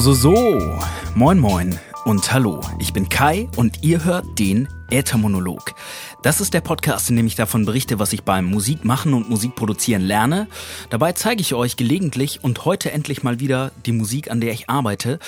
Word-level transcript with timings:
So, 0.00 0.14
so. 0.14 0.78
Moin, 1.14 1.38
moin 1.38 1.78
und 2.06 2.32
hallo. 2.32 2.62
Ich 2.78 2.94
bin 2.94 3.10
Kai 3.10 3.50
und 3.56 3.82
ihr 3.82 4.02
hört 4.02 4.38
den 4.38 4.66
Äthermonolog. 4.88 5.74
Das 6.22 6.40
ist 6.40 6.54
der 6.54 6.62
Podcast, 6.62 7.10
in 7.10 7.16
dem 7.16 7.26
ich 7.26 7.34
davon 7.34 7.66
berichte, 7.66 7.98
was 7.98 8.14
ich 8.14 8.22
beim 8.22 8.46
Musikmachen 8.46 9.12
und 9.12 9.28
Musikproduzieren 9.28 10.00
lerne. 10.00 10.48
Dabei 10.88 11.12
zeige 11.12 11.42
ich 11.42 11.52
euch 11.52 11.76
gelegentlich 11.76 12.42
und 12.42 12.64
heute 12.64 12.92
endlich 12.92 13.22
mal 13.22 13.40
wieder 13.40 13.72
die 13.84 13.92
Musik, 13.92 14.30
an 14.30 14.40
der 14.40 14.54
ich 14.54 14.70
arbeite. 14.70 15.18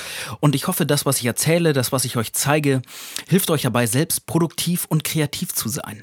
Und 0.40 0.54
ich 0.54 0.68
hoffe, 0.68 0.86
das, 0.86 1.04
was 1.04 1.18
ich 1.18 1.26
erzähle, 1.26 1.74
das, 1.74 1.92
was 1.92 2.06
ich 2.06 2.16
euch 2.16 2.32
zeige, 2.32 2.80
hilft 3.28 3.50
euch 3.50 3.62
dabei, 3.62 3.84
selbst 3.84 4.24
produktiv 4.24 4.86
und 4.88 5.04
kreativ 5.04 5.52
zu 5.52 5.68
sein. 5.68 6.02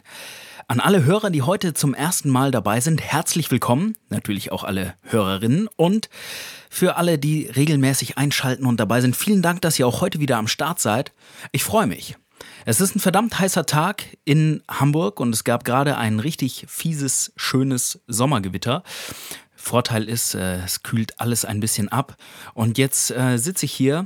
An 0.70 0.80
alle 0.80 1.04
Hörer, 1.04 1.32
die 1.32 1.42
heute 1.42 1.74
zum 1.74 1.96
ersten 1.96 2.30
Mal 2.30 2.52
dabei 2.52 2.80
sind, 2.80 3.02
herzlich 3.02 3.50
willkommen. 3.50 3.98
Natürlich 4.10 4.52
auch 4.52 4.64
alle 4.64 4.94
Hörerinnen 5.02 5.68
und 5.78 6.12
für 6.70 6.96
alle, 6.96 7.18
die 7.18 7.48
regelmäßig 7.48 8.20
einschalten 8.20 8.68
und 8.68 8.80
dabei 8.80 9.02
sind, 9.02 9.16
vielen 9.16 9.42
Dank, 9.42 9.64
dass 9.64 9.80
ihr 9.80 9.88
auch 9.88 10.02
heute 10.02 10.20
wieder 10.20 10.38
am 10.38 10.48
Start 10.48 10.80
seid. 10.80 11.12
Ich 11.52 11.64
freue 11.64 11.88
mich. 11.88 12.18
Es 12.66 12.82
ist 12.82 12.96
ein 12.96 13.00
verdammt 13.00 13.40
heißer 13.40 13.66
Tag 13.66 14.16
in 14.26 14.62
Hamburg 14.70 15.20
und 15.20 15.34
es 15.34 15.44
gab 15.44 15.64
gerade 15.64 15.98
ein 15.98 16.20
richtig 16.20 16.68
fieses, 16.70 17.34
schönes 17.36 18.02
Sommergewitter. 18.06 18.84
Vorteil 19.56 20.08
ist, 20.08 20.36
äh, 20.36 20.58
es 20.64 20.84
kühlt 20.84 21.20
alles 21.20 21.46
ein 21.46 21.60
bisschen 21.60 21.90
ab. 21.90 22.16
Und 22.54 22.78
jetzt 22.78 23.10
äh, 23.10 23.38
sitze 23.38 23.66
ich 23.66 23.74
hier, 23.74 24.06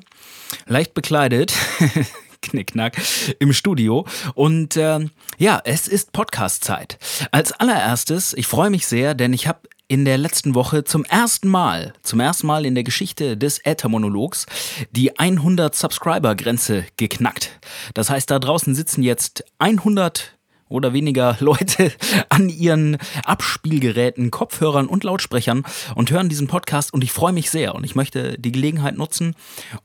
leicht 0.66 0.94
bekleidet, 0.94 1.54
Knickknack 2.44 3.02
im 3.40 3.54
Studio. 3.54 4.06
Und 4.36 4.78
äh, 4.78 5.08
ja, 5.38 5.62
es 5.66 5.88
ist 5.88 6.12
Podcast-Zeit. 6.12 6.98
Als 7.32 7.52
allererstes, 7.52 8.34
ich 8.34 8.48
freue 8.48 8.70
mich 8.70 8.86
sehr, 8.86 9.16
denn 9.16 9.34
ich 9.34 9.48
habe 9.48 9.62
in 9.88 10.06
der 10.06 10.18
letzten 10.18 10.56
Woche 10.56 10.84
zum 10.84 11.06
ersten 11.06 11.48
Mal, 11.48 11.94
zum 12.04 12.20
ersten 12.20 12.48
Mal 12.48 12.66
in 12.66 12.74
der 12.74 12.84
Geschichte 12.84 13.38
des 13.38 13.60
Äthermonologs 13.64 14.46
die 14.92 15.20
100 15.20 15.76
Subscriber-Grenze 15.76 16.86
geknackt. 16.98 17.60
Das 17.94 18.10
heißt, 18.10 18.32
da 18.32 18.40
draußen 18.40 18.76
sitzen 18.76 19.04
jetzt 19.04 19.44
100 19.60 20.38
oder 20.74 20.92
weniger 20.92 21.38
Leute 21.40 21.92
an 22.30 22.50
ihren 22.50 22.98
Abspielgeräten, 23.24 24.32
Kopfhörern 24.32 24.88
und 24.88 25.04
Lautsprechern 25.04 25.64
und 25.96 26.12
hören 26.12 26.30
diesen 26.30 26.48
Podcast 26.48 26.94
und 26.94 27.04
ich 27.04 27.12
freue 27.12 27.34
mich 27.34 27.50
sehr 27.50 27.76
und 27.76 27.84
ich 27.84 27.96
möchte 27.96 28.38
die 28.40 28.52
Gelegenheit 28.52 28.98
nutzen, 28.98 29.36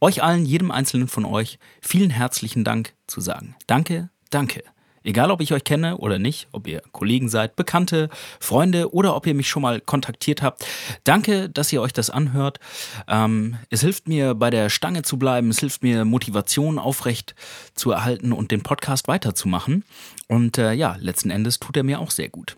euch 0.00 0.22
allen, 0.22 0.46
jedem 0.46 0.70
einzelnen 0.70 1.08
von 1.08 1.24
euch, 1.24 1.58
vielen 1.80 2.10
herzlichen 2.10 2.64
Dank 2.64 2.94
zu 3.06 3.20
sagen. 3.20 3.54
Danke, 3.66 4.08
danke. 4.30 4.62
Egal, 5.08 5.30
ob 5.30 5.40
ich 5.40 5.54
euch 5.54 5.64
kenne 5.64 5.96
oder 5.96 6.18
nicht, 6.18 6.48
ob 6.52 6.66
ihr 6.66 6.82
Kollegen 6.92 7.30
seid, 7.30 7.56
Bekannte, 7.56 8.10
Freunde 8.40 8.92
oder 8.92 9.16
ob 9.16 9.26
ihr 9.26 9.34
mich 9.34 9.48
schon 9.48 9.62
mal 9.62 9.80
kontaktiert 9.80 10.42
habt. 10.42 10.66
Danke, 11.04 11.48
dass 11.48 11.72
ihr 11.72 11.80
euch 11.80 11.92
das 11.94 12.10
anhört. 12.10 12.58
Ähm, 13.06 13.56
es 13.70 13.80
hilft 13.80 14.06
mir, 14.06 14.34
bei 14.34 14.50
der 14.50 14.68
Stange 14.68 15.02
zu 15.02 15.18
bleiben. 15.18 15.48
Es 15.48 15.60
hilft 15.60 15.82
mir, 15.82 16.04
Motivation 16.04 16.78
aufrecht 16.78 17.34
zu 17.74 17.90
erhalten 17.92 18.32
und 18.32 18.50
den 18.50 18.62
Podcast 18.62 19.08
weiterzumachen. 19.08 19.84
Und 20.28 20.58
äh, 20.58 20.72
ja, 20.72 20.96
letzten 21.00 21.30
Endes 21.30 21.58
tut 21.58 21.76
er 21.76 21.82
mir 21.82 22.00
auch 22.00 22.10
sehr 22.10 22.28
gut. 22.28 22.56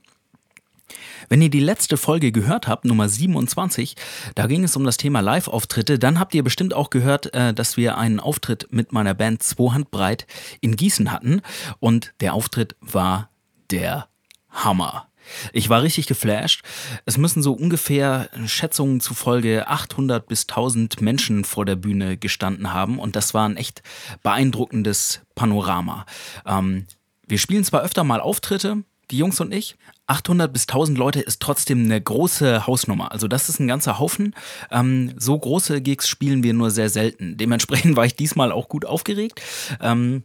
Wenn 1.29 1.43
ihr 1.43 1.51
die 1.51 1.61
letzte 1.61 1.97
Folge 1.97 2.33
gehört 2.33 2.67
habt, 2.67 2.85
Nummer 2.85 3.09
27, 3.09 3.95
da 4.35 4.47
ging 4.47 4.65
es 4.65 4.77
um 4.77 4.85
das 4.85 4.97
Thema 4.97 5.21
Live-Auftritte, 5.21 5.99
dann 5.99 6.19
habt 6.19 6.35
ihr 6.35 6.43
bestimmt 6.43 6.75
auch 6.75 6.91
gehört, 6.91 7.33
äh, 7.35 7.55
dass 7.55 7.77
wir 7.77 7.97
einen 7.97 8.21
Auftritt 8.21 8.69
mit 8.71 8.93
meiner 8.93 9.15
Band 9.15 9.43
Zwohandbreit 9.43 10.27
in 10.61 10.77
Gießen 10.77 11.13
hatten. 11.13 11.43
Und 11.79 12.13
der 12.21 12.35
Auftritt 12.35 12.77
war 12.81 13.31
der 13.71 14.09
Hammer. 14.51 15.07
Ich 15.53 15.69
war 15.69 15.83
richtig 15.83 16.07
geflasht. 16.07 16.65
Es 17.07 17.17
müssen 17.17 17.43
so 17.43 17.53
ungefähr 17.53 18.29
Schätzungen 18.47 19.01
zufolge 19.01 19.69
800 19.69 20.27
bis 20.27 20.43
1000 20.49 21.01
Menschen 21.01 21.45
vor 21.45 21.65
der 21.65 21.77
Bühne 21.77 22.17
gestanden 22.17 22.73
haben 22.73 22.99
und 22.99 23.15
das 23.15 23.33
war 23.35 23.49
ein 23.49 23.57
echt 23.57 23.83
beeindruckendes 24.25 25.21
Panorama. 25.37 26.07
Ähm, 26.47 26.87
wir 27.31 27.39
spielen 27.39 27.65
zwar 27.65 27.83
öfter 27.83 28.05
mal 28.05 28.21
Auftritte, 28.21 28.85
die 29.11 29.19
Jungs 29.19 29.41
und 29.41 29.53
ich, 29.53 29.77
800 30.07 30.53
bis 30.53 30.63
1000 30.63 30.99
Leute 30.99 31.21
ist 31.21 31.41
trotzdem 31.41 31.85
eine 31.85 32.01
große 32.01 32.67
Hausnummer. 32.67 33.13
Also 33.13 33.29
das 33.29 33.49
ist 33.49 33.61
ein 33.61 33.69
ganzer 33.69 33.99
Haufen. 33.99 34.35
Ähm, 34.71 35.15
so 35.17 35.39
große 35.39 35.81
Gigs 35.81 36.09
spielen 36.09 36.43
wir 36.43 36.53
nur 36.53 36.71
sehr 36.71 36.89
selten. 36.89 37.37
Dementsprechend 37.37 37.97
war 37.97 38.05
ich 38.05 38.17
diesmal 38.17 38.53
auch 38.53 38.69
gut 38.69 38.85
aufgeregt. 38.85 39.41
Ähm, 39.81 40.25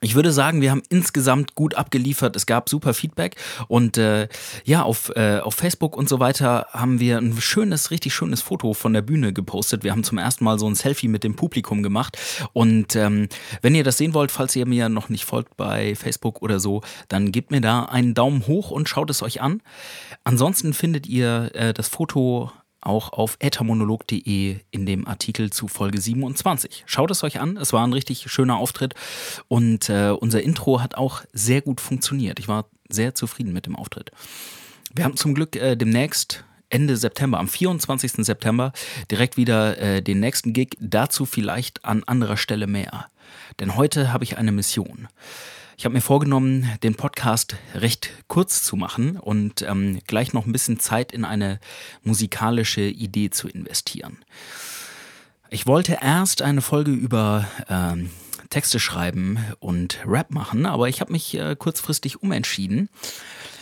ich 0.00 0.14
würde 0.14 0.30
sagen, 0.30 0.60
wir 0.60 0.70
haben 0.70 0.82
insgesamt 0.90 1.54
gut 1.54 1.74
abgeliefert. 1.74 2.36
Es 2.36 2.46
gab 2.46 2.68
super 2.68 2.94
Feedback 2.94 3.36
und 3.66 3.98
äh, 3.98 4.28
ja, 4.64 4.82
auf, 4.82 5.10
äh, 5.16 5.40
auf 5.40 5.54
Facebook 5.54 5.96
und 5.96 6.08
so 6.08 6.20
weiter 6.20 6.66
haben 6.70 7.00
wir 7.00 7.18
ein 7.18 7.40
schönes, 7.40 7.90
richtig 7.90 8.14
schönes 8.14 8.40
Foto 8.40 8.74
von 8.74 8.92
der 8.92 9.02
Bühne 9.02 9.32
gepostet. 9.32 9.82
Wir 9.82 9.90
haben 9.90 10.04
zum 10.04 10.18
ersten 10.18 10.44
Mal 10.44 10.58
so 10.58 10.68
ein 10.68 10.76
Selfie 10.76 11.08
mit 11.08 11.24
dem 11.24 11.34
Publikum 11.34 11.82
gemacht 11.82 12.16
und 12.52 12.94
ähm, 12.94 13.28
wenn 13.60 13.74
ihr 13.74 13.84
das 13.84 13.96
sehen 13.96 14.14
wollt, 14.14 14.30
falls 14.30 14.54
ihr 14.54 14.66
mir 14.66 14.88
noch 14.88 15.08
nicht 15.08 15.24
folgt 15.24 15.56
bei 15.56 15.96
Facebook 15.96 16.42
oder 16.42 16.60
so, 16.60 16.82
dann 17.08 17.32
gebt 17.32 17.50
mir 17.50 17.60
da 17.60 17.84
einen 17.84 18.14
Daumen 18.14 18.46
hoch 18.46 18.70
und 18.70 18.88
schaut 18.88 19.10
es 19.10 19.22
euch 19.22 19.40
an. 19.40 19.62
Ansonsten 20.22 20.74
findet 20.74 21.08
ihr 21.08 21.50
äh, 21.54 21.74
das 21.74 21.88
Foto 21.88 22.52
auch 22.80 23.12
auf 23.12 23.36
ethermonolog.de 23.40 24.56
in 24.70 24.86
dem 24.86 25.06
Artikel 25.06 25.50
zu 25.50 25.68
Folge 25.68 26.00
27. 26.00 26.84
Schaut 26.86 27.10
es 27.10 27.24
euch 27.24 27.40
an, 27.40 27.56
es 27.56 27.72
war 27.72 27.86
ein 27.86 27.92
richtig 27.92 28.30
schöner 28.30 28.56
Auftritt 28.56 28.94
und 29.48 29.88
äh, 29.88 30.10
unser 30.10 30.42
Intro 30.42 30.80
hat 30.80 30.94
auch 30.94 31.22
sehr 31.32 31.62
gut 31.62 31.80
funktioniert. 31.80 32.38
Ich 32.38 32.48
war 32.48 32.66
sehr 32.88 33.14
zufrieden 33.14 33.52
mit 33.52 33.66
dem 33.66 33.76
Auftritt. 33.76 34.12
Wir 34.94 35.04
haben 35.04 35.16
zum 35.16 35.34
Glück 35.34 35.56
äh, 35.56 35.76
demnächst 35.76 36.44
Ende 36.70 36.96
September, 36.96 37.38
am 37.38 37.48
24. 37.48 38.12
September, 38.26 38.72
direkt 39.10 39.36
wieder 39.36 39.78
äh, 39.78 40.02
den 40.02 40.20
nächsten 40.20 40.52
Gig. 40.52 40.76
Dazu 40.80 41.24
vielleicht 41.24 41.84
an 41.84 42.04
anderer 42.04 42.36
Stelle 42.36 42.66
mehr. 42.66 43.06
Denn 43.60 43.76
heute 43.76 44.12
habe 44.12 44.24
ich 44.24 44.36
eine 44.36 44.52
Mission. 44.52 45.08
Ich 45.78 45.84
habe 45.84 45.94
mir 45.94 46.00
vorgenommen, 46.00 46.68
den 46.82 46.96
Podcast 46.96 47.54
recht 47.72 48.10
kurz 48.26 48.64
zu 48.64 48.74
machen 48.74 49.16
und 49.16 49.62
ähm, 49.62 50.00
gleich 50.08 50.32
noch 50.32 50.44
ein 50.44 50.50
bisschen 50.50 50.80
Zeit 50.80 51.12
in 51.12 51.24
eine 51.24 51.60
musikalische 52.02 52.80
Idee 52.80 53.30
zu 53.30 53.46
investieren. 53.46 54.18
Ich 55.50 55.68
wollte 55.68 55.98
erst 56.02 56.42
eine 56.42 56.62
Folge 56.62 56.90
über 56.90 57.46
ähm, 57.68 58.10
Texte 58.50 58.80
schreiben 58.80 59.38
und 59.60 60.00
Rap 60.04 60.32
machen, 60.32 60.66
aber 60.66 60.88
ich 60.88 61.00
habe 61.00 61.12
mich 61.12 61.38
äh, 61.38 61.54
kurzfristig 61.56 62.24
umentschieden. 62.24 62.88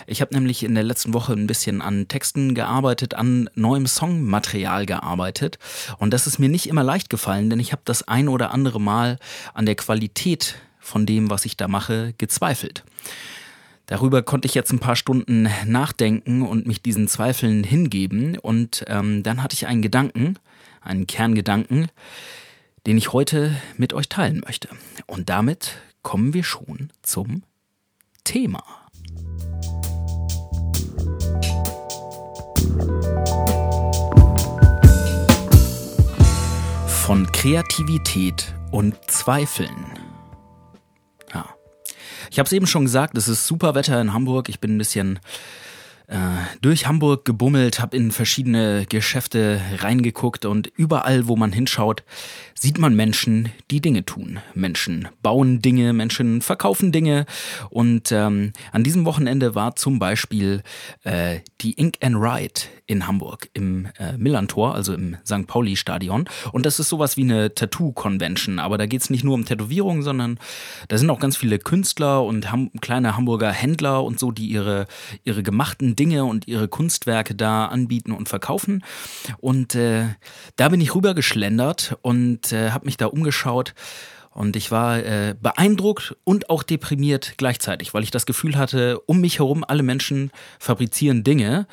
Ich 0.06 0.22
habe 0.22 0.32
nämlich 0.32 0.62
in 0.62 0.74
der 0.74 0.84
letzten 0.84 1.12
Woche 1.12 1.34
ein 1.34 1.46
bisschen 1.46 1.82
an 1.82 2.08
Texten 2.08 2.54
gearbeitet, 2.54 3.12
an 3.12 3.50
neuem 3.54 3.86
Songmaterial 3.86 4.86
gearbeitet. 4.86 5.58
Und 5.98 6.14
das 6.14 6.26
ist 6.26 6.38
mir 6.38 6.48
nicht 6.48 6.66
immer 6.66 6.82
leicht 6.82 7.10
gefallen, 7.10 7.50
denn 7.50 7.60
ich 7.60 7.72
habe 7.72 7.82
das 7.84 8.08
ein 8.08 8.28
oder 8.28 8.52
andere 8.52 8.80
Mal 8.80 9.18
an 9.52 9.66
der 9.66 9.74
Qualität 9.74 10.54
von 10.86 11.04
dem, 11.04 11.30
was 11.30 11.44
ich 11.44 11.56
da 11.56 11.68
mache, 11.68 12.14
gezweifelt. 12.16 12.84
Darüber 13.86 14.22
konnte 14.22 14.46
ich 14.46 14.54
jetzt 14.54 14.72
ein 14.72 14.78
paar 14.78 14.96
Stunden 14.96 15.48
nachdenken 15.64 16.42
und 16.42 16.66
mich 16.66 16.82
diesen 16.82 17.08
Zweifeln 17.08 17.62
hingeben. 17.62 18.38
Und 18.38 18.84
ähm, 18.88 19.22
dann 19.22 19.42
hatte 19.42 19.54
ich 19.54 19.66
einen 19.66 19.82
Gedanken, 19.82 20.38
einen 20.80 21.06
Kerngedanken, 21.06 21.88
den 22.86 22.98
ich 22.98 23.12
heute 23.12 23.54
mit 23.76 23.92
euch 23.92 24.08
teilen 24.08 24.42
möchte. 24.44 24.68
Und 25.06 25.28
damit 25.28 25.76
kommen 26.02 26.34
wir 26.34 26.44
schon 26.44 26.90
zum 27.02 27.42
Thema. 28.24 28.62
Von 37.06 37.30
Kreativität 37.30 38.52
und 38.72 38.96
Zweifeln. 39.08 40.05
Ich 42.30 42.38
habe 42.38 42.46
es 42.46 42.52
eben 42.52 42.66
schon 42.66 42.84
gesagt, 42.84 43.16
es 43.16 43.28
ist 43.28 43.46
super 43.46 43.74
Wetter 43.74 44.00
in 44.00 44.12
Hamburg. 44.12 44.48
Ich 44.48 44.60
bin 44.60 44.76
ein 44.76 44.78
bisschen 44.78 45.18
äh, 46.08 46.18
durch 46.60 46.86
Hamburg 46.86 47.24
gebummelt, 47.24 47.80
habe 47.80 47.96
in 47.96 48.10
verschiedene 48.10 48.86
Geschäfte 48.88 49.60
reingeguckt 49.78 50.44
und 50.44 50.68
überall, 50.76 51.26
wo 51.26 51.36
man 51.36 51.52
hinschaut, 51.52 52.04
sieht 52.54 52.78
man 52.78 52.94
Menschen, 52.94 53.50
die 53.70 53.80
Dinge 53.80 54.04
tun. 54.04 54.38
Menschen 54.54 55.08
bauen 55.22 55.60
Dinge, 55.60 55.92
Menschen 55.92 56.42
verkaufen 56.42 56.92
Dinge. 56.92 57.26
Und 57.70 58.12
ähm, 58.12 58.52
an 58.72 58.84
diesem 58.84 59.04
Wochenende 59.04 59.54
war 59.54 59.76
zum 59.76 59.98
Beispiel 59.98 60.62
äh, 61.04 61.40
die 61.60 61.72
Ink 61.72 61.98
and 62.00 62.16
Ride 62.16 62.62
in 62.86 63.06
Hamburg 63.06 63.50
im 63.52 63.88
äh, 63.98 64.16
Millantor, 64.16 64.74
also 64.74 64.94
im 64.94 65.16
St. 65.24 65.46
Pauli-Stadion. 65.46 66.28
Und 66.52 66.66
das 66.66 66.78
ist 66.78 66.88
sowas 66.88 67.16
wie 67.16 67.22
eine 67.22 67.52
Tattoo-Convention. 67.54 68.58
Aber 68.58 68.78
da 68.78 68.86
geht 68.86 69.02
es 69.02 69.10
nicht 69.10 69.24
nur 69.24 69.34
um 69.34 69.44
Tätowierungen, 69.44 70.02
sondern 70.02 70.38
da 70.88 70.96
sind 70.96 71.10
auch 71.10 71.18
ganz 71.18 71.36
viele 71.36 71.58
Künstler 71.58 72.24
und 72.24 72.52
ham 72.52 72.70
kleine 72.80 73.16
Hamburger 73.16 73.50
Händler 73.50 74.04
und 74.04 74.18
so, 74.18 74.30
die 74.30 74.46
ihre, 74.46 74.86
ihre 75.24 75.42
gemachten 75.42 75.95
Dinge 75.96 76.24
und 76.24 76.46
ihre 76.46 76.68
Kunstwerke 76.68 77.34
da 77.34 77.66
anbieten 77.66 78.12
und 78.12 78.28
verkaufen. 78.28 78.84
Und 79.38 79.74
äh, 79.74 80.06
da 80.56 80.68
bin 80.68 80.80
ich 80.80 80.94
rübergeschlendert 80.94 81.98
und 82.02 82.52
äh, 82.52 82.70
habe 82.70 82.86
mich 82.86 82.96
da 82.96 83.06
umgeschaut 83.06 83.74
Und 84.36 84.54
ich 84.54 84.70
war 84.70 84.98
äh, 84.98 85.34
beeindruckt 85.40 86.14
und 86.24 86.50
auch 86.50 86.62
deprimiert 86.62 87.38
gleichzeitig, 87.38 87.94
weil 87.94 88.02
ich 88.02 88.10
das 88.10 88.26
Gefühl 88.26 88.58
hatte, 88.58 89.00
um 89.06 89.22
mich 89.22 89.38
herum 89.38 89.64
alle 89.66 89.82
Menschen 89.82 90.30
fabrizieren 90.58 91.24
Dinge 91.24 91.66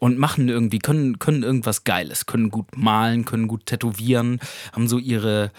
und 0.00 0.18
machen 0.18 0.50
irgendwie, 0.50 0.80
können, 0.80 1.18
können 1.18 1.42
irgendwas 1.42 1.84
Geiles, 1.84 2.26
können 2.26 2.50
gut 2.50 2.76
malen, 2.76 3.24
können 3.24 3.48
gut 3.48 3.64
tätowieren, 3.64 4.38
haben 4.74 4.86
so 4.86 4.98
ihre, 4.98 5.50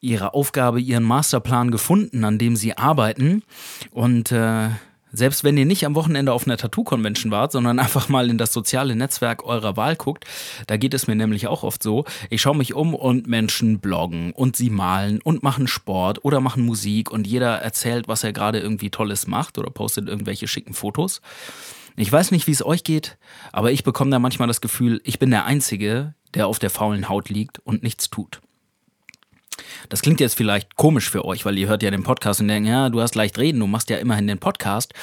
ihre 0.00 0.34
Aufgabe, 0.34 0.80
ihren 0.80 1.04
Masterplan 1.04 1.70
gefunden, 1.70 2.24
an 2.24 2.36
dem 2.36 2.56
sie 2.56 2.76
arbeiten. 2.76 3.44
Und 3.92 4.32
äh, 4.32 4.70
selbst 5.12 5.44
wenn 5.44 5.56
ihr 5.56 5.66
nicht 5.66 5.84
am 5.86 5.94
Wochenende 5.94 6.32
auf 6.32 6.46
einer 6.46 6.56
Tattoo-Convention 6.56 7.30
wart, 7.30 7.52
sondern 7.52 7.78
einfach 7.78 8.08
mal 8.08 8.30
in 8.30 8.38
das 8.38 8.52
soziale 8.52 8.96
Netzwerk 8.96 9.44
eurer 9.44 9.76
Wahl 9.76 9.96
guckt, 9.96 10.24
da 10.66 10.76
geht 10.76 10.94
es 10.94 11.06
mir 11.06 11.14
nämlich 11.14 11.46
auch 11.46 11.62
oft 11.62 11.82
so. 11.82 12.04
Ich 12.30 12.40
schaue 12.40 12.56
mich 12.56 12.74
um 12.74 12.94
und 12.94 13.26
Menschen 13.26 13.80
bloggen 13.80 14.32
und 14.32 14.56
sie 14.56 14.70
malen 14.70 15.20
und 15.20 15.42
machen 15.42 15.68
Sport 15.68 16.24
oder 16.24 16.40
machen 16.40 16.64
Musik 16.64 17.10
und 17.10 17.26
jeder 17.26 17.58
erzählt, 17.58 18.08
was 18.08 18.24
er 18.24 18.32
gerade 18.32 18.58
irgendwie 18.60 18.90
Tolles 18.90 19.26
macht 19.26 19.58
oder 19.58 19.70
postet 19.70 20.08
irgendwelche 20.08 20.48
schicken 20.48 20.74
Fotos. 20.74 21.20
Ich 21.96 22.10
weiß 22.10 22.30
nicht, 22.30 22.46
wie 22.46 22.52
es 22.52 22.64
euch 22.64 22.84
geht, 22.84 23.18
aber 23.52 23.70
ich 23.70 23.84
bekomme 23.84 24.10
da 24.10 24.18
manchmal 24.18 24.48
das 24.48 24.62
Gefühl, 24.62 25.00
ich 25.04 25.18
bin 25.18 25.30
der 25.30 25.44
Einzige, 25.44 26.14
der 26.34 26.46
auf 26.46 26.58
der 26.58 26.70
faulen 26.70 27.08
Haut 27.08 27.28
liegt 27.28 27.58
und 27.58 27.82
nichts 27.82 28.08
tut. 28.08 28.40
Das 29.88 30.02
klingt 30.02 30.20
jetzt 30.20 30.36
vielleicht 30.36 30.76
komisch 30.76 31.10
für 31.10 31.24
euch, 31.24 31.44
weil 31.44 31.58
ihr 31.58 31.68
hört 31.68 31.82
ja 31.82 31.90
den 31.90 32.02
Podcast 32.02 32.40
und 32.40 32.48
denkt, 32.48 32.68
ja, 32.68 32.88
du 32.88 33.00
hast 33.00 33.14
leicht 33.14 33.38
reden, 33.38 33.60
du 33.60 33.66
machst 33.66 33.90
ja 33.90 33.98
immerhin 33.98 34.26
den 34.26 34.38
Podcast. 34.38 34.94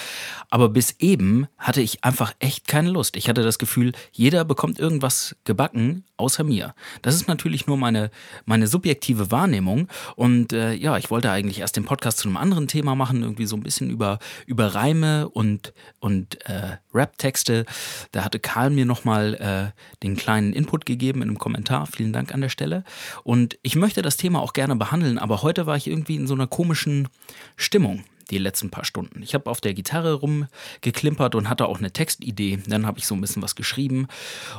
Aber 0.50 0.69
bis 0.69 0.95
eben 1.00 1.48
hatte 1.57 1.81
ich 1.81 2.04
einfach 2.04 2.33
echt 2.39 2.68
keine 2.68 2.89
Lust. 2.89 3.16
Ich 3.16 3.30
hatte 3.30 3.44
das 3.44 3.60
Gefühl, 3.60 3.92
jeder 4.12 4.45
bekommt 4.45 4.80
irgendwas 4.80 5.36
gebacken, 5.44 6.04
außer 6.18 6.44
mir. 6.44 6.74
Das 7.01 7.16
ist 7.16 7.27
natürlich 7.27 7.68
nur 7.68 7.77
meine, 7.77 8.12
meine 8.45 8.68
subjektive 8.68 9.31
Wahrnehmung. 9.31 9.88
Und 10.16 10.54
äh, 10.54 10.74
ja, 10.74 10.98
ich 10.98 11.10
wollte 11.12 11.31
eigentlich 11.31 11.60
erst 11.60 11.77
den 11.77 11.86
Podcast 11.86 12.19
zu 12.19 12.27
einem 12.27 12.38
anderen 12.38 12.68
Thema 12.68 12.95
machen, 12.95 13.22
irgendwie 13.22 13.45
so 13.45 13.56
ein 13.56 13.63
bisschen 13.63 13.89
über, 13.89 14.19
über 14.45 14.75
Reime 14.75 15.30
und, 15.30 15.74
und 16.00 16.44
äh, 16.48 16.77
Rap-Texte. 16.94 17.65
Da 18.12 18.24
hatte 18.24 18.39
Karl 18.39 18.69
mir 18.69 18.86
nochmal 18.86 19.36
äh, 19.36 19.80
den 20.04 20.15
kleinen 20.15 20.54
Input 20.54 20.86
gegeben 20.86 21.22
in 21.22 21.30
einem 21.30 21.39
Kommentar. 21.39 21.88
Vielen 21.88 22.13
Dank 22.13 22.33
an 22.33 22.42
der 22.42 22.50
Stelle. 22.50 22.83
Und 23.24 23.57
ich 23.62 23.75
möchte 23.75 24.01
das 24.01 24.18
Thema 24.18 24.42
auch 24.42 24.54
gerne 24.54 24.59
behandeln, 24.68 25.18
aber 25.18 25.42
heute 25.42 25.66
war 25.66 25.78
ich 25.78 25.88
irgendwie 25.88 26.16
in 26.16 26.28
so 26.28 26.34
einer 26.34 26.48
komischen 26.48 27.08
Stimmung 27.56 28.04
die 28.30 28.38
letzten 28.38 28.70
paar 28.70 28.86
Stunden. 28.86 29.24
Ich 29.24 29.34
habe 29.34 29.50
auf 29.50 29.62
der 29.62 29.74
Gitarre 29.74 30.14
rumgeklimpert 30.14 31.36
und 31.36 31.50
hatte 31.50 31.66
auch 31.68 31.80
eine 31.80 31.92
Textidee. 31.92 32.60
Dann 32.68 32.86
habe 32.86 33.00
ich 33.00 33.08
so 33.08 33.16
ein 33.16 33.22
bisschen 33.22 33.42
was 33.42 33.56
geschrieben 33.56 34.08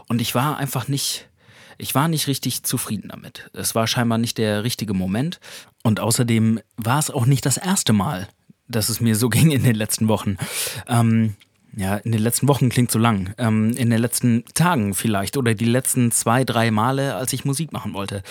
und 0.09 0.21
ich 0.21 0.35
war 0.35 0.57
einfach 0.57 0.89
nicht 0.89 1.29
ich 1.81 1.95
war 1.95 2.09
nicht 2.09 2.27
richtig 2.27 2.63
zufrieden 2.63 3.09
damit. 3.09 3.51
Es 3.55 3.75
war 3.75 3.87
scheinbar 3.87 4.19
nicht 4.19 4.37
der 4.37 4.65
richtige 4.65 4.93
Moment. 4.93 5.41
Und 5.83 5.99
außerdem 5.99 6.61
war 6.77 6.99
es 6.99 7.11
auch 7.11 7.25
nicht 7.25 7.47
das 7.47 7.57
erste 7.57 7.95
Mal, 7.95 8.29
dass 8.69 8.91
es 8.91 9.01
mir 9.01 9.17
so 9.17 9.29
ging 9.31 9.51
in 9.51 9.63
den 9.63 9.75
letzten 9.75 10.07
Wochen. 10.07 10.37
Ähm, 10.87 11.37
ja, 11.75 11.97
in 11.97 12.13
den 12.13 12.21
letzten 12.21 12.49
Wochen 12.49 12.69
klingt 12.69 12.91
so 12.91 12.99
lang. 12.99 13.33
Ähm, 13.39 13.75
in 13.77 13.89
den 13.89 13.99
letzten 13.99 14.45
Tagen 14.55 14.93
vielleicht 14.95 15.39
oder 15.39 15.55
die 15.55 15.65
letzten 15.65 16.11
zwei, 16.11 16.45
drei 16.45 16.71
Male, 16.71 17.15
als 17.15 17.33
ich 17.33 17.47
Musik 17.47 17.73
machen 17.73 17.95
wollte. 17.95 18.23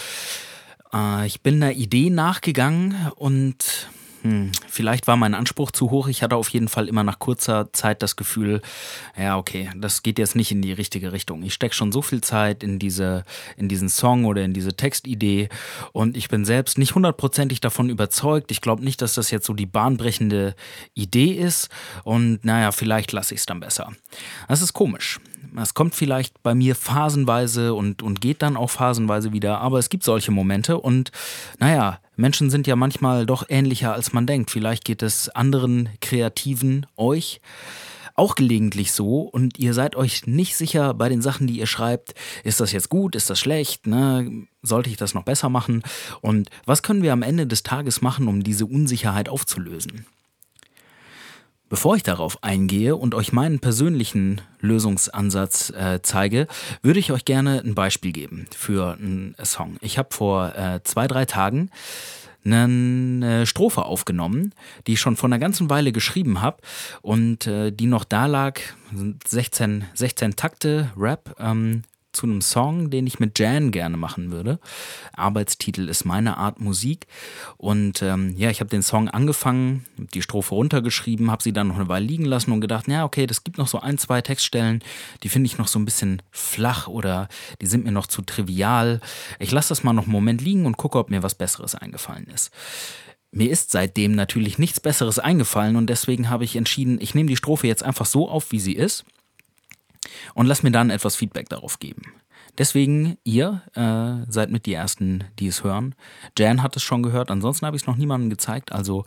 Äh, 0.93 1.27
ich 1.27 1.41
bin 1.41 1.61
einer 1.61 1.73
Idee 1.73 2.09
nachgegangen 2.09 3.11
und 3.15 3.89
hm, 4.21 4.51
vielleicht 4.67 5.07
war 5.07 5.15
mein 5.15 5.33
Anspruch 5.33 5.71
zu 5.71 5.91
hoch. 5.91 6.07
Ich 6.07 6.23
hatte 6.23 6.35
auf 6.35 6.49
jeden 6.49 6.67
Fall 6.67 6.87
immer 6.87 7.03
nach 7.03 7.19
kurzer 7.19 7.71
Zeit 7.71 8.03
das 8.03 8.15
Gefühl, 8.15 8.61
ja, 9.17 9.37
okay, 9.37 9.69
das 9.75 10.03
geht 10.03 10.19
jetzt 10.19 10.35
nicht 10.35 10.51
in 10.51 10.61
die 10.61 10.73
richtige 10.73 11.11
Richtung. 11.13 11.41
Ich 11.43 11.53
stecke 11.53 11.73
schon 11.73 11.91
so 11.91 12.01
viel 12.01 12.21
Zeit 12.21 12.63
in 12.63 12.79
diese, 12.79 13.23
in 13.55 13.69
diesen 13.69 13.87
Song 13.87 14.25
oder 14.25 14.43
in 14.43 14.53
diese 14.53 14.75
Textidee 14.75 15.49
und 15.93 16.17
ich 16.17 16.27
bin 16.27 16.43
selbst 16.43 16.77
nicht 16.77 16.95
hundertprozentig 16.95 17.61
davon 17.61 17.89
überzeugt. 17.89 18.51
Ich 18.51 18.61
glaube 18.61 18.83
nicht, 18.83 19.01
dass 19.01 19.13
das 19.13 19.31
jetzt 19.31 19.45
so 19.45 19.53
die 19.53 19.65
bahnbrechende 19.65 20.55
Idee 20.93 21.31
ist 21.31 21.69
und 22.03 22.43
naja, 22.43 22.71
vielleicht 22.71 23.11
lasse 23.13 23.33
ich 23.33 23.41
es 23.41 23.45
dann 23.45 23.61
besser. 23.61 23.93
Das 24.47 24.61
ist 24.61 24.73
komisch. 24.73 25.19
Es 25.55 25.73
kommt 25.73 25.95
vielleicht 25.95 26.43
bei 26.43 26.53
mir 26.53 26.75
phasenweise 26.75 27.73
und, 27.73 28.03
und 28.03 28.21
geht 28.21 28.41
dann 28.41 28.57
auch 28.57 28.69
phasenweise 28.69 29.33
wieder, 29.33 29.59
aber 29.59 29.79
es 29.79 29.89
gibt 29.89 30.03
solche 30.03 30.31
Momente 30.31 30.77
und 30.77 31.11
naja, 31.57 31.99
Menschen 32.19 32.49
sind 32.49 32.67
ja 32.67 32.75
manchmal 32.75 33.25
doch 33.25 33.45
ähnlicher, 33.47 33.93
als 33.93 34.11
man 34.11 34.27
denkt. 34.27 34.51
Vielleicht 34.51 34.83
geht 34.83 35.01
es 35.03 35.29
anderen 35.29 35.87
Kreativen, 36.01 36.85
euch, 36.97 37.39
auch 38.13 38.35
gelegentlich 38.35 38.91
so 38.91 39.21
und 39.21 39.57
ihr 39.57 39.73
seid 39.73 39.95
euch 39.95 40.27
nicht 40.27 40.57
sicher 40.57 40.93
bei 40.93 41.07
den 41.07 41.21
Sachen, 41.21 41.47
die 41.47 41.57
ihr 41.57 41.65
schreibt, 41.65 42.15
ist 42.43 42.59
das 42.59 42.73
jetzt 42.73 42.89
gut, 42.89 43.15
ist 43.15 43.29
das 43.29 43.39
schlecht, 43.39 43.87
ne? 43.87 44.45
sollte 44.61 44.89
ich 44.89 44.97
das 44.97 45.13
noch 45.13 45.23
besser 45.23 45.47
machen 45.47 45.81
und 46.19 46.49
was 46.65 46.83
können 46.83 47.03
wir 47.03 47.13
am 47.13 47.21
Ende 47.21 47.47
des 47.47 47.63
Tages 47.63 48.01
machen, 48.01 48.27
um 48.27 48.43
diese 48.43 48.65
Unsicherheit 48.65 49.29
aufzulösen? 49.29 50.05
Bevor 51.69 51.95
ich 51.95 52.03
darauf 52.03 52.43
eingehe 52.43 52.95
und 52.95 53.13
euch 53.13 53.31
meinen 53.31 53.59
persönlichen 53.59 54.41
Lösungsansatz 54.59 55.69
äh, 55.69 55.99
zeige, 56.01 56.47
würde 56.81 56.99
ich 56.99 57.11
euch 57.11 57.25
gerne 57.25 57.61
ein 57.63 57.75
Beispiel 57.75 58.11
geben 58.11 58.47
für 58.55 58.93
einen 58.93 59.35
Song. 59.43 59.77
Ich 59.81 59.99
habe 59.99 60.09
vor 60.11 60.55
äh, 60.55 60.81
zwei, 60.83 61.07
drei 61.07 61.25
Tagen 61.25 61.69
eine 62.43 63.45
Strophe 63.45 63.83
aufgenommen, 63.83 64.53
die 64.87 64.93
ich 64.93 64.99
schon 64.99 65.17
vor 65.17 65.27
einer 65.27 65.39
ganzen 65.39 65.69
Weile 65.69 65.91
geschrieben 65.91 66.41
habe 66.41 66.57
und 67.01 67.45
äh, 67.45 67.71
die 67.71 67.85
noch 67.85 68.03
da 68.03 68.25
lag, 68.25 68.59
16, 69.27 69.85
16 69.93 70.35
Takte 70.35 70.89
Rap, 70.97 71.35
ähm, 71.39 71.83
zu 72.19 72.25
einem 72.25 72.41
Song, 72.41 72.89
den 72.89 73.07
ich 73.07 73.19
mit 73.19 73.39
Jan 73.39 73.71
gerne 73.71 73.95
machen 73.95 74.31
würde. 74.31 74.59
Arbeitstitel 75.13 75.87
ist 75.87 76.03
meine 76.03 76.37
Art 76.37 76.59
Musik. 76.59 77.07
Und 77.55 78.01
ähm, 78.01 78.35
ja, 78.35 78.49
ich 78.49 78.59
habe 78.59 78.69
den 78.69 78.83
Song 78.83 79.07
angefangen, 79.07 79.85
die 80.13 80.21
Strophe 80.21 80.53
runtergeschrieben, 80.53 81.31
habe 81.31 81.41
sie 81.41 81.53
dann 81.53 81.69
noch 81.69 81.77
eine 81.77 81.87
Weile 81.87 82.05
liegen 82.05 82.25
lassen 82.25 82.51
und 82.51 82.59
gedacht, 82.59 82.89
ja, 82.89 83.05
okay, 83.05 83.25
das 83.25 83.45
gibt 83.45 83.57
noch 83.57 83.69
so 83.69 83.79
ein, 83.79 83.97
zwei 83.97 84.21
Textstellen, 84.21 84.83
die 85.23 85.29
finde 85.29 85.47
ich 85.47 85.57
noch 85.57 85.69
so 85.69 85.79
ein 85.79 85.85
bisschen 85.85 86.21
flach 86.29 86.87
oder 86.87 87.29
die 87.61 87.67
sind 87.67 87.85
mir 87.85 87.93
noch 87.93 88.07
zu 88.07 88.21
trivial. 88.21 88.99
Ich 89.39 89.51
lasse 89.51 89.69
das 89.69 89.83
mal 89.83 89.93
noch 89.93 90.03
einen 90.03 90.11
Moment 90.11 90.41
liegen 90.41 90.65
und 90.65 90.75
gucke, 90.75 90.99
ob 90.99 91.09
mir 91.09 91.23
was 91.23 91.35
Besseres 91.35 91.73
eingefallen 91.73 92.27
ist. 92.27 92.51
Mir 93.31 93.49
ist 93.49 93.71
seitdem 93.71 94.13
natürlich 94.13 94.57
nichts 94.57 94.81
Besseres 94.81 95.19
eingefallen 95.19 95.77
und 95.77 95.87
deswegen 95.87 96.29
habe 96.29 96.43
ich 96.43 96.57
entschieden, 96.57 96.99
ich 96.99 97.15
nehme 97.15 97.29
die 97.29 97.37
Strophe 97.37 97.67
jetzt 97.67 97.83
einfach 97.83 98.07
so 98.07 98.27
auf, 98.27 98.51
wie 98.51 98.59
sie 98.59 98.73
ist 98.73 99.05
und 100.33 100.45
lass 100.45 100.63
mir 100.63 100.71
dann 100.71 100.89
etwas 100.89 101.15
Feedback 101.15 101.49
darauf 101.49 101.79
geben. 101.79 102.13
Deswegen, 102.57 103.17
ihr 103.23 103.61
äh, 103.73 104.29
seid 104.29 104.49
mit 104.49 104.65
die 104.65 104.73
Ersten, 104.73 105.23
die 105.39 105.47
es 105.47 105.63
hören. 105.63 105.95
Jan 106.37 106.61
hat 106.61 106.75
es 106.75 106.83
schon 106.83 107.03
gehört, 107.03 107.31
ansonsten 107.31 107.65
habe 107.65 107.77
ich 107.77 107.83
es 107.83 107.87
noch 107.87 107.95
niemandem 107.95 108.29
gezeigt. 108.29 108.71
Also 108.71 109.05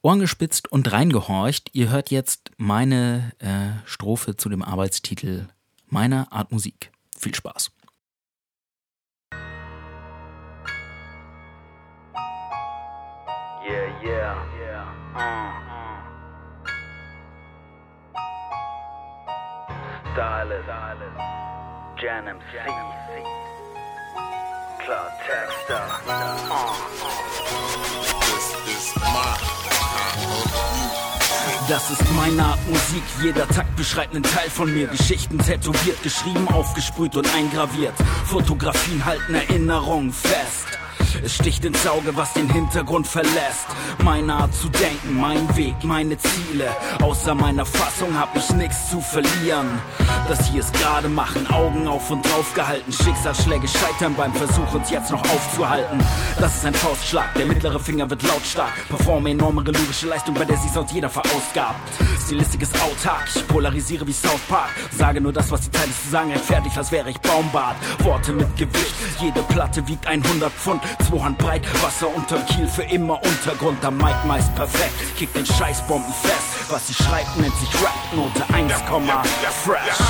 Ohren 0.00 0.18
gespitzt 0.18 0.70
und 0.70 0.90
reingehorcht. 0.90 1.70
Ihr 1.74 1.90
hört 1.90 2.10
jetzt 2.10 2.50
meine 2.56 3.32
äh, 3.38 3.86
Strophe 3.86 4.36
zu 4.36 4.48
dem 4.48 4.62
Arbeitstitel 4.62 5.46
meiner 5.88 6.32
Art 6.32 6.50
Musik. 6.50 6.90
Viel 7.16 7.34
Spaß. 7.34 7.70
Stylist, 20.12 20.68
Jan 21.96 22.24
MC, 22.26 22.42
Cloud 24.84 25.12
Texter. 25.24 25.82
Das 31.66 31.90
ist 31.90 32.12
meine 32.14 32.44
Art 32.44 32.58
Musik, 32.68 33.02
jeder 33.22 33.48
Takt 33.48 33.74
beschreibt 33.76 34.14
einen 34.14 34.22
Teil 34.22 34.50
von 34.50 34.70
mir. 34.74 34.88
Geschichten 34.88 35.38
tätowiert, 35.38 36.02
geschrieben, 36.02 36.46
aufgesprüht 36.48 37.16
und 37.16 37.34
eingraviert. 37.34 37.94
Fotografien 38.26 39.02
halten 39.06 39.34
Erinnerungen 39.34 40.12
fest. 40.12 40.81
Es 41.24 41.34
sticht 41.34 41.64
ins 41.64 41.86
Auge, 41.86 42.16
was 42.16 42.32
den 42.32 42.48
Hintergrund 42.48 43.06
verlässt. 43.06 43.66
Meine 44.02 44.34
Art 44.34 44.54
zu 44.54 44.68
denken, 44.68 45.20
mein 45.20 45.56
Weg, 45.56 45.74
meine 45.82 46.16
Ziele. 46.18 46.68
Außer 47.00 47.34
meiner 47.34 47.66
Fassung 47.66 48.18
hab 48.18 48.36
ich 48.36 48.50
nichts 48.50 48.90
zu 48.90 49.00
verlieren. 49.00 49.66
Das 50.28 50.48
hier 50.48 50.60
ist 50.60 50.72
gerade 50.74 51.08
machen, 51.08 51.46
Augen 51.50 51.86
auf 51.86 52.10
und 52.10 52.22
drauf 52.22 52.54
gehalten. 52.54 52.92
Schicksalsschläge 52.92 53.68
scheitern 53.68 54.14
beim 54.14 54.32
Versuch, 54.34 54.72
uns 54.74 54.90
jetzt 54.90 55.10
noch 55.10 55.22
aufzuhalten. 55.22 55.98
Das 56.38 56.56
ist 56.56 56.64
ein 56.64 56.74
Faustschlag, 56.74 57.34
der 57.34 57.46
mittlere 57.46 57.78
Finger 57.78 58.08
wird 58.08 58.22
lautstark. 58.22 58.72
Performe 58.88 59.30
enorme 59.30 59.62
logische 59.62 60.06
Leistung, 60.06 60.34
bei 60.34 60.44
der 60.44 60.56
sich 60.56 60.70
sonst 60.70 60.92
jeder 60.92 61.10
verausgabt. 61.10 61.76
Stilistik 62.24 62.62
ist 62.62 62.74
autark, 62.80 63.28
ich 63.34 63.46
polarisiere 63.48 64.06
wie 64.06 64.12
South 64.12 64.40
Park. 64.48 64.70
Sage 64.96 65.20
nur 65.20 65.32
das, 65.32 65.50
was 65.50 65.62
die 65.62 65.70
Zeit 65.70 65.88
ist 65.88 66.04
zu 66.04 66.10
sagen, 66.10 66.32
fertig, 66.36 66.76
als 66.76 66.92
wäre 66.92 67.10
ich 67.10 67.18
Baumbart. 67.20 67.76
Worte 68.00 68.32
mit 68.32 68.56
Gewicht, 68.56 68.94
jede 69.20 69.42
Platte 69.42 69.86
wiegt 69.86 70.06
100 70.06 70.52
Pfund. 70.52 70.82
Zwei 71.08 71.20
Hand 71.20 71.38
breit, 71.38 71.62
Wasser 71.82 72.08
unterm 72.14 72.44
Kiel 72.46 72.68
für 72.68 72.82
immer 72.82 73.22
Untergrund. 73.22 73.84
Am 73.84 73.96
Mic 73.96 74.14
meist 74.26 74.54
perfekt, 74.54 75.16
kick 75.16 75.32
den 75.32 75.46
Scheißbomben 75.46 76.12
fest. 76.22 76.70
Was 76.70 76.86
sie 76.86 76.94
schreibt, 76.94 77.36
nennt 77.38 77.54
sich 77.56 77.68
Rap, 77.82 77.92
Note 78.14 78.44
1, 78.54 78.72
fresh. 79.64 80.02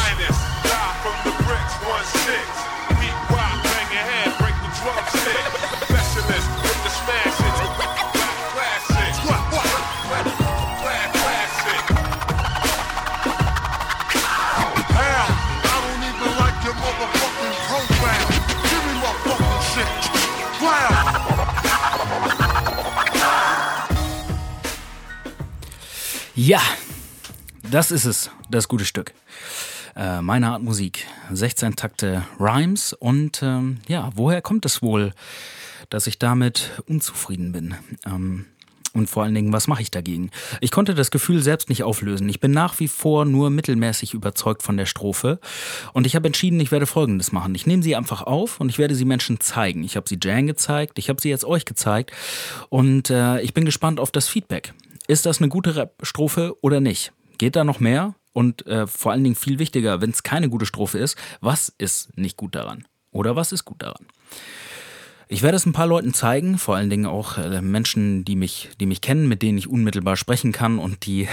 Ja, 26.44 26.60
das 27.70 27.92
ist 27.92 28.04
es, 28.04 28.28
das 28.50 28.66
gute 28.66 28.84
Stück. 28.84 29.14
Äh, 29.94 30.22
meine 30.22 30.48
Art 30.48 30.60
Musik. 30.60 31.06
16 31.32 31.76
Takte 31.76 32.24
Rhymes 32.40 32.94
und 32.94 33.44
ähm, 33.44 33.78
ja, 33.86 34.10
woher 34.16 34.42
kommt 34.42 34.66
es 34.66 34.82
wohl, 34.82 35.12
dass 35.88 36.08
ich 36.08 36.18
damit 36.18 36.82
unzufrieden 36.88 37.52
bin? 37.52 37.76
Ähm, 38.04 38.46
und 38.92 39.08
vor 39.08 39.22
allen 39.22 39.36
Dingen, 39.36 39.52
was 39.52 39.68
mache 39.68 39.82
ich 39.82 39.92
dagegen? 39.92 40.32
Ich 40.60 40.72
konnte 40.72 40.96
das 40.96 41.12
Gefühl 41.12 41.44
selbst 41.44 41.68
nicht 41.68 41.84
auflösen. 41.84 42.28
Ich 42.28 42.40
bin 42.40 42.50
nach 42.50 42.80
wie 42.80 42.88
vor 42.88 43.24
nur 43.24 43.48
mittelmäßig 43.48 44.12
überzeugt 44.12 44.64
von 44.64 44.76
der 44.76 44.86
Strophe. 44.86 45.38
Und 45.92 46.08
ich 46.08 46.16
habe 46.16 46.26
entschieden, 46.26 46.58
ich 46.58 46.72
werde 46.72 46.86
Folgendes 46.86 47.30
machen. 47.30 47.54
Ich 47.54 47.68
nehme 47.68 47.84
sie 47.84 47.94
einfach 47.94 48.22
auf 48.22 48.58
und 48.58 48.68
ich 48.68 48.78
werde 48.78 48.96
sie 48.96 49.04
Menschen 49.04 49.38
zeigen. 49.38 49.84
Ich 49.84 49.94
habe 49.94 50.08
sie 50.08 50.18
Jan 50.20 50.48
gezeigt, 50.48 50.98
ich 50.98 51.08
habe 51.08 51.22
sie 51.22 51.28
jetzt 51.28 51.44
euch 51.44 51.64
gezeigt. 51.64 52.10
Und 52.68 53.10
äh, 53.10 53.40
ich 53.42 53.54
bin 53.54 53.64
gespannt 53.64 54.00
auf 54.00 54.10
das 54.10 54.28
Feedback. 54.28 54.74
Ist 55.12 55.26
das 55.26 55.40
eine 55.40 55.50
gute 55.50 55.76
Rap-Strophe 55.76 56.56
oder 56.62 56.80
nicht? 56.80 57.12
Geht 57.36 57.54
da 57.54 57.64
noch 57.64 57.80
mehr? 57.80 58.14
Und 58.32 58.66
äh, 58.66 58.86
vor 58.86 59.12
allen 59.12 59.22
Dingen 59.22 59.36
viel 59.36 59.58
wichtiger, 59.58 60.00
wenn 60.00 60.08
es 60.08 60.22
keine 60.22 60.48
gute 60.48 60.64
Strophe 60.64 60.96
ist, 60.96 61.18
was 61.42 61.68
ist 61.76 62.16
nicht 62.16 62.38
gut 62.38 62.54
daran? 62.54 62.86
Oder 63.10 63.36
was 63.36 63.52
ist 63.52 63.66
gut 63.66 63.82
daran? 63.82 64.06
Ich 65.32 65.40
werde 65.40 65.56
es 65.56 65.64
ein 65.64 65.72
paar 65.72 65.86
Leuten 65.86 66.12
zeigen, 66.12 66.58
vor 66.58 66.76
allen 66.76 66.90
Dingen 66.90 67.06
auch 67.06 67.38
äh, 67.38 67.62
Menschen, 67.62 68.22
die 68.22 68.36
mich, 68.36 68.68
die 68.78 68.84
mich 68.84 69.00
kennen, 69.00 69.28
mit 69.28 69.40
denen 69.40 69.56
ich 69.56 69.66
unmittelbar 69.66 70.18
sprechen 70.18 70.52
kann 70.52 70.78
und 70.78 71.06
die 71.06 71.26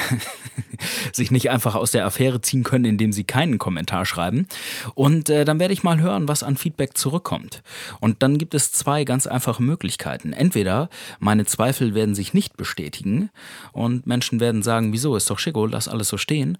sich 1.12 1.32
nicht 1.32 1.50
einfach 1.50 1.76
aus 1.76 1.92
der 1.92 2.06
Affäre 2.06 2.40
ziehen 2.40 2.64
können, 2.64 2.86
indem 2.86 3.12
sie 3.12 3.26
keinen 3.26 3.58
Kommentar 3.58 4.06
schreiben. 4.06 4.48
Und 4.96 5.30
äh, 5.30 5.44
dann 5.44 5.60
werde 5.60 5.74
ich 5.74 5.84
mal 5.84 6.00
hören, 6.00 6.30
was 6.30 6.44
an 6.44 6.56
Feedback 6.56 6.98
zurückkommt. 6.98 7.62
Und 8.00 8.24
dann 8.24 8.38
gibt 8.38 8.54
es 8.54 8.72
zwei 8.72 9.04
ganz 9.04 9.28
einfache 9.28 9.62
Möglichkeiten. 9.62 10.32
Entweder 10.32 10.90
meine 11.20 11.44
Zweifel 11.44 11.94
werden 11.94 12.16
sich 12.16 12.34
nicht 12.34 12.56
bestätigen 12.56 13.30
und 13.74 14.08
Menschen 14.08 14.40
werden 14.40 14.64
sagen, 14.64 14.94
wieso 14.94 15.18
ist 15.18 15.30
doch 15.30 15.40
schicko, 15.40 15.66
lass 15.66 15.90
alles 15.90 16.08
so 16.08 16.16
stehen. 16.16 16.58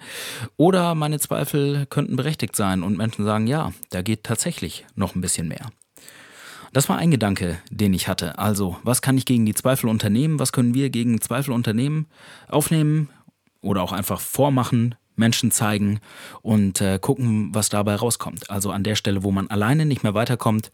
Oder 0.58 0.94
meine 0.94 1.20
Zweifel 1.20 1.86
könnten 1.86 2.18
berechtigt 2.18 2.58
sein 2.58 2.84
und 2.84 2.98
Menschen 2.98 3.24
sagen, 3.24 3.48
ja, 3.48 3.72
da 3.92 4.02
geht 4.02 4.26
tatsächlich 4.26 4.86
noch 4.96 5.16
ein 5.16 5.22
bisschen 5.22 5.48
mehr. 5.48 5.68
Das 6.74 6.90
war 6.90 6.98
ein 6.98 7.12
Gedanke, 7.12 7.58
den 7.72 7.94
ich 7.94 8.08
hatte. 8.08 8.38
Also, 8.38 8.78
was 8.84 9.02
kann 9.02 9.18
ich 9.18 9.26
gegen 9.26 9.46
die 9.46 9.56
Zweifel 9.56 9.90
unternehmen? 9.90 10.40
Was 10.40 10.52
können 10.52 10.74
wir 10.74 10.90
gegen 10.90 11.20
Zweifel 11.20 11.52
unternehmen? 11.52 12.08
Aufnehmen 12.48 13.10
oder 13.62 13.82
auch 13.82 13.92
einfach 13.92 14.20
vormachen, 14.20 14.96
Menschen 15.16 15.52
zeigen 15.52 16.00
und 16.42 16.82
äh, 16.82 16.98
gucken, 17.00 17.54
was 17.54 17.70
dabei 17.70 17.96
rauskommt. 17.96 18.50
Also 18.50 18.72
an 18.72 18.84
der 18.84 18.96
Stelle, 18.96 19.24
wo 19.24 19.32
man 19.32 19.50
alleine 19.50 19.86
nicht 19.86 20.04
mehr 20.04 20.14
weiterkommt, 20.14 20.72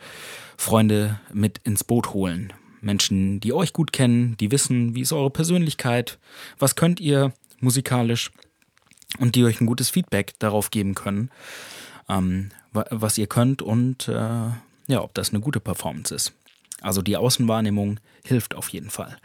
Freunde 0.57 1.19
mit 1.33 1.59
ins 1.63 1.83
Boot 1.83 2.13
holen. 2.13 2.53
Menschen, 2.81 3.39
die 3.39 3.51
euch 3.51 3.73
gut 3.73 3.91
kennen, 3.91 4.37
die 4.37 4.51
wissen, 4.51 4.93
wie 4.95 5.01
ist 5.01 5.11
eure 5.11 5.31
Persönlichkeit, 5.31 6.19
was 6.59 6.75
könnt 6.75 6.99
ihr 6.99 7.33
musikalisch 7.59 8.31
und 9.17 9.35
die 9.35 9.43
euch 9.43 9.59
ein 9.59 9.65
gutes 9.65 9.89
Feedback 9.89 10.33
darauf 10.37 10.69
geben 10.69 10.93
können, 10.93 11.31
ähm, 12.07 12.49
was 12.71 13.17
ihr 13.17 13.27
könnt 13.27 13.63
und 13.63 14.07
äh, 14.07 14.49
ja, 14.87 15.01
ob 15.01 15.13
das 15.13 15.29
eine 15.29 15.39
gute 15.39 15.59
Performance 15.59 16.13
ist. 16.13 16.33
Also 16.81 17.01
die 17.01 17.17
Außenwahrnehmung 17.17 17.99
hilft 18.23 18.55
auf 18.55 18.69
jeden 18.69 18.89
Fall. 18.89 19.17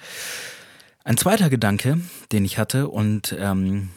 Ein 1.05 1.17
zweiter 1.17 1.51
Gedanke, 1.51 2.01
den 2.33 2.45
ich 2.45 2.59
hatte 2.59 2.89
und 2.89 3.35
ähm, 3.39 3.91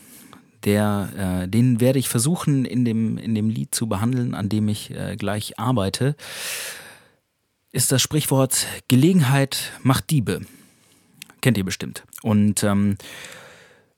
der, 0.66 1.44
äh, 1.44 1.48
den 1.48 1.82
werde 1.82 2.00
ich 2.00 2.10
versuchen 2.10 2.66
in 2.66 2.86
dem, 2.86 3.18
in 3.18 3.36
dem 3.36 3.50
Lied 3.50 3.76
zu 3.76 3.88
behandeln, 3.88 4.34
an 4.34 4.50
dem 4.50 4.70
ich 4.70 4.92
äh, 4.92 5.16
gleich 5.18 5.60
arbeite, 5.60 6.16
ist 7.72 7.92
das 7.92 8.02
Sprichwort 8.02 8.68
Gelegenheit 8.88 9.72
macht 9.82 10.10
Diebe. 10.10 10.42
Kennt 11.42 11.58
ihr 11.58 11.66
bestimmt. 11.66 12.04
Und 12.22 12.64
ähm, 12.64 12.98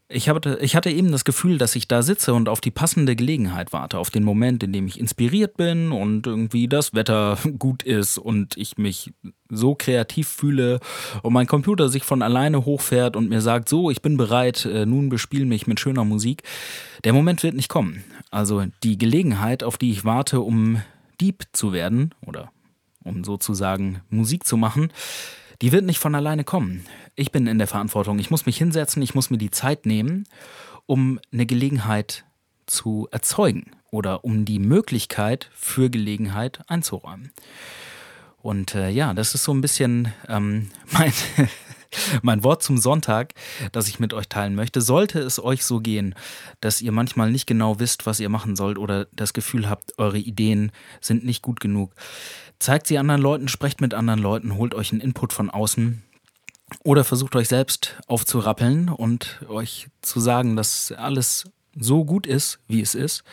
ich, 0.08 0.30
hatte, 0.30 0.60
ich 0.62 0.76
hatte 0.76 0.92
eben 0.92 1.12
das 1.12 1.26
Gefühl, 1.26 1.58
dass 1.58 1.76
ich 1.76 1.88
da 1.88 2.04
sitze 2.04 2.34
und 2.34 2.48
auf 2.48 2.62
die 2.62 2.72
passende 2.72 3.16
Gelegenheit 3.16 3.74
warte, 3.74 3.98
auf 3.98 4.12
den 4.12 4.24
Moment, 4.24 4.62
in 4.62 4.72
dem 4.72 4.88
ich 4.88 5.00
inspiriert 5.00 5.58
bin 5.58 5.92
und 5.92 6.28
irgendwie 6.28 6.68
das 6.68 6.94
Wetter 6.94 7.38
gut 7.60 7.82
ist 7.82 8.18
und 8.20 8.56
ich 8.56 8.78
mich 8.78 9.14
so 9.50 9.74
kreativ 9.74 10.28
fühle 10.28 10.80
und 11.24 11.34
mein 11.34 11.48
Computer 11.48 11.90
sich 11.90 12.04
von 12.04 12.22
alleine 12.22 12.66
hochfährt 12.66 13.16
und 13.16 13.30
mir 13.30 13.42
sagt, 13.42 13.68
so, 13.68 13.90
ich 13.90 14.02
bin 14.02 14.18
bereit, 14.18 14.66
äh, 14.66 14.86
nun 14.86 15.10
bespiel 15.10 15.46
mich 15.46 15.66
mit 15.66 15.80
schöner 15.80 16.06
Musik. 16.06 16.44
Der 17.04 17.14
Moment 17.14 17.42
wird 17.42 17.56
nicht 17.56 17.70
kommen. 17.70 18.04
Also 18.30 18.64
die 18.84 18.98
Gelegenheit, 18.98 19.64
auf 19.64 19.78
die 19.78 19.92
ich 19.92 20.06
warte, 20.06 20.42
um 20.42 20.82
Dieb 21.20 21.46
zu 21.52 21.74
werden 21.74 22.14
oder 22.26 22.52
um 23.04 23.24
sozusagen 23.24 24.02
Musik 24.10 24.46
zu 24.46 24.58
machen, 24.58 24.92
die 25.62 25.72
wird 25.72 25.86
nicht 25.86 26.00
von 26.00 26.16
alleine 26.16 26.44
kommen. 26.44 26.86
Ich 27.16 27.32
bin 27.32 27.48
in 27.48 27.58
der 27.58 27.68
Verantwortung. 27.68 28.20
Ich 28.20 28.30
muss 28.30 28.46
mich 28.46 28.58
hinsetzen, 28.58 29.02
ich 29.02 29.16
muss 29.16 29.30
mir 29.30 29.38
die 29.38 29.52
Zeit 29.52 29.86
nehmen, 29.86 30.28
um 30.86 31.20
eine 31.32 31.46
Gelegenheit 31.46 32.26
zu 32.66 33.08
erzeugen 33.12 33.72
oder 33.90 34.26
um 34.26 34.44
die 34.44 34.60
Möglichkeit 34.60 35.50
für 35.54 35.90
Gelegenheit 35.90 36.60
einzuräumen. 36.68 37.32
Und 38.42 38.76
äh, 38.76 38.90
ja, 38.90 39.14
das 39.14 39.34
ist 39.34 39.44
so 39.44 39.54
ein 39.54 39.62
bisschen 39.62 40.14
ähm, 40.28 40.70
mein, 40.92 41.14
mein 42.22 42.44
Wort 42.44 42.64
zum 42.64 42.78
Sonntag, 42.78 43.34
das 43.72 43.88
ich 43.88 44.00
mit 44.00 44.14
euch 44.14 44.28
teilen 44.28 44.54
möchte. 44.54 44.82
Sollte 44.82 45.20
es 45.20 45.42
euch 45.42 45.64
so 45.64 45.80
gehen, 45.80 46.16
dass 46.60 46.82
ihr 46.82 46.92
manchmal 46.92 47.32
nicht 47.32 47.48
genau 47.48 47.80
wisst, 47.80 48.06
was 48.06 48.20
ihr 48.20 48.30
machen 48.30 48.58
sollt 48.58 48.78
oder 48.78 49.06
das 49.14 49.34
Gefühl 49.34 49.70
habt, 49.70 49.98
eure 49.98 50.20
Ideen 50.20 50.74
sind 51.00 51.24
nicht 51.24 51.42
gut 51.42 51.62
genug, 51.62 51.96
zeigt 52.60 52.88
sie 52.88 52.98
anderen 52.98 53.22
Leuten, 53.22 53.48
sprecht 53.48 53.80
mit 53.80 53.94
anderen 53.94 54.20
Leuten, 54.20 54.56
holt 54.56 54.76
euch 54.76 54.92
einen 54.92 55.02
Input 55.02 55.32
von 55.32 55.50
außen 55.50 56.04
oder 56.84 57.04
versucht 57.04 57.36
euch 57.36 57.48
selbst 57.48 57.96
aufzurappeln 58.08 58.90
und 58.90 59.42
euch 59.48 59.88
zu 60.02 60.20
sagen, 60.20 60.56
dass 60.56 60.92
alles 60.92 61.46
so 61.78 62.06
gut 62.06 62.26
ist, 62.26 62.60
wie 62.68 62.82
es 62.82 62.96
ist. 62.96 63.24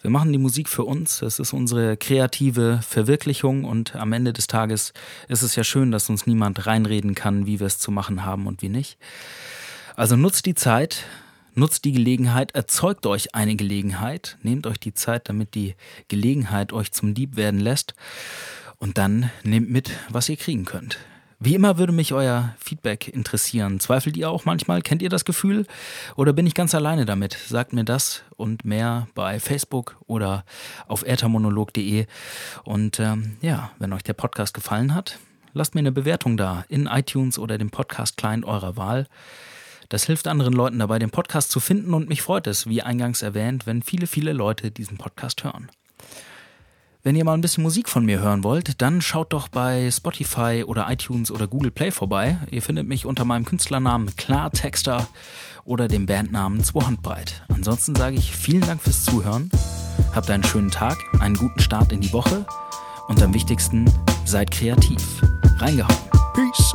Wir 0.00 0.10
machen 0.10 0.30
die 0.30 0.38
Musik 0.38 0.68
für 0.68 0.84
uns, 0.84 1.22
es 1.22 1.40
ist 1.40 1.52
unsere 1.52 1.96
kreative 1.96 2.80
Verwirklichung 2.86 3.64
und 3.64 3.96
am 3.96 4.12
Ende 4.12 4.32
des 4.32 4.46
Tages 4.46 4.92
ist 5.26 5.42
es 5.42 5.56
ja 5.56 5.64
schön, 5.64 5.90
dass 5.90 6.08
uns 6.08 6.26
niemand 6.26 6.66
reinreden 6.66 7.16
kann, 7.16 7.46
wie 7.46 7.58
wir 7.58 7.66
es 7.66 7.80
zu 7.80 7.90
machen 7.90 8.24
haben 8.24 8.46
und 8.46 8.62
wie 8.62 8.68
nicht. 8.68 8.96
Also 9.96 10.14
nutzt 10.14 10.46
die 10.46 10.54
Zeit, 10.54 11.04
nutzt 11.54 11.84
die 11.84 11.90
Gelegenheit, 11.90 12.52
erzeugt 12.54 13.06
euch 13.06 13.34
eine 13.34 13.56
Gelegenheit, 13.56 14.38
nehmt 14.42 14.68
euch 14.68 14.78
die 14.78 14.94
Zeit, 14.94 15.28
damit 15.28 15.56
die 15.56 15.74
Gelegenheit 16.06 16.72
euch 16.72 16.92
zum 16.92 17.14
Dieb 17.14 17.34
werden 17.34 17.58
lässt 17.58 17.94
und 18.76 18.98
dann 18.98 19.32
nehmt 19.42 19.68
mit, 19.68 19.90
was 20.10 20.28
ihr 20.28 20.36
kriegen 20.36 20.64
könnt. 20.64 20.98
Wie 21.40 21.54
immer 21.54 21.78
würde 21.78 21.92
mich 21.92 22.12
euer 22.12 22.56
Feedback 22.58 23.06
interessieren. 23.06 23.78
Zweifelt 23.78 24.16
ihr 24.16 24.28
auch 24.28 24.44
manchmal? 24.44 24.82
Kennt 24.82 25.02
ihr 25.02 25.08
das 25.08 25.24
Gefühl? 25.24 25.66
Oder 26.16 26.32
bin 26.32 26.48
ich 26.48 26.54
ganz 26.54 26.74
alleine 26.74 27.04
damit? 27.04 27.34
Sagt 27.34 27.72
mir 27.72 27.84
das 27.84 28.24
und 28.36 28.64
mehr 28.64 29.06
bei 29.14 29.38
Facebook 29.38 29.96
oder 30.08 30.44
auf 30.88 31.04
äthermonolog.de. 31.04 32.06
Und 32.64 32.98
ähm, 32.98 33.36
ja, 33.40 33.70
wenn 33.78 33.92
euch 33.92 34.02
der 34.02 34.14
Podcast 34.14 34.52
gefallen 34.52 34.96
hat, 34.96 35.20
lasst 35.52 35.76
mir 35.76 35.80
eine 35.80 35.92
Bewertung 35.92 36.36
da 36.36 36.64
in 36.68 36.86
iTunes 36.86 37.38
oder 37.38 37.56
dem 37.56 37.70
Podcast-Client 37.70 38.44
eurer 38.44 38.76
Wahl. 38.76 39.06
Das 39.88 40.06
hilft 40.06 40.26
anderen 40.26 40.54
Leuten 40.54 40.80
dabei, 40.80 40.98
den 40.98 41.10
Podcast 41.10 41.52
zu 41.52 41.60
finden 41.60 41.94
und 41.94 42.08
mich 42.08 42.20
freut 42.20 42.48
es, 42.48 42.66
wie 42.66 42.82
eingangs 42.82 43.22
erwähnt, 43.22 43.64
wenn 43.64 43.82
viele, 43.82 44.08
viele 44.08 44.32
Leute 44.32 44.72
diesen 44.72 44.98
Podcast 44.98 45.44
hören. 45.44 45.70
Wenn 47.08 47.16
ihr 47.16 47.24
mal 47.24 47.32
ein 47.32 47.40
bisschen 47.40 47.62
Musik 47.62 47.88
von 47.88 48.04
mir 48.04 48.20
hören 48.20 48.44
wollt, 48.44 48.82
dann 48.82 49.00
schaut 49.00 49.32
doch 49.32 49.48
bei 49.48 49.90
Spotify 49.90 50.62
oder 50.66 50.90
iTunes 50.90 51.30
oder 51.30 51.46
Google 51.46 51.70
Play 51.70 51.90
vorbei. 51.90 52.36
Ihr 52.50 52.60
findet 52.60 52.86
mich 52.86 53.06
unter 53.06 53.24
meinem 53.24 53.46
Künstlernamen 53.46 54.14
Klartexter 54.16 55.08
oder 55.64 55.88
dem 55.88 56.04
Bandnamen 56.04 56.62
Zwohandbreit. 56.62 57.44
Ansonsten 57.48 57.94
sage 57.94 58.16
ich 58.16 58.36
vielen 58.36 58.60
Dank 58.60 58.82
fürs 58.82 59.04
Zuhören. 59.04 59.48
Habt 60.14 60.28
einen 60.28 60.44
schönen 60.44 60.70
Tag, 60.70 60.98
einen 61.18 61.36
guten 61.36 61.60
Start 61.60 61.92
in 61.92 62.02
die 62.02 62.12
Woche 62.12 62.44
und 63.08 63.22
am 63.22 63.32
wichtigsten, 63.32 63.90
seid 64.26 64.50
kreativ. 64.50 65.22
Reingehauen. 65.56 65.96
Peace. 66.34 66.74